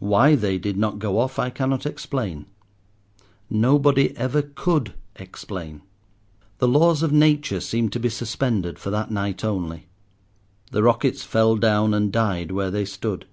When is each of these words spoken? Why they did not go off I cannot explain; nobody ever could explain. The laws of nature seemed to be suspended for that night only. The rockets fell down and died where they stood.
Why 0.00 0.34
they 0.36 0.58
did 0.58 0.76
not 0.76 0.98
go 0.98 1.18
off 1.18 1.38
I 1.38 1.48
cannot 1.48 1.86
explain; 1.86 2.44
nobody 3.48 4.14
ever 4.18 4.42
could 4.42 4.92
explain. 5.16 5.80
The 6.58 6.68
laws 6.68 7.02
of 7.02 7.10
nature 7.10 7.58
seemed 7.58 7.94
to 7.94 7.98
be 7.98 8.10
suspended 8.10 8.78
for 8.78 8.90
that 8.90 9.10
night 9.10 9.42
only. 9.42 9.86
The 10.72 10.82
rockets 10.82 11.24
fell 11.24 11.56
down 11.56 11.94
and 11.94 12.12
died 12.12 12.50
where 12.50 12.70
they 12.70 12.84
stood. 12.84 13.24